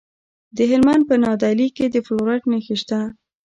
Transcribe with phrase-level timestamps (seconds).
[0.55, 2.99] د هلمند په نادعلي کې د فلورایټ نښې شته.